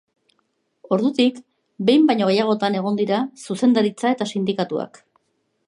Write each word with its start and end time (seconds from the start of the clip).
Ordutik, 0.95 1.35
behin 1.89 2.07
baino 2.11 2.29
gehiagotan 2.31 2.77
egon 2.79 2.99
dira 3.03 3.21
zuzendaritza 3.45 4.17
eta 4.17 4.31
sindikatuak. 4.35 5.03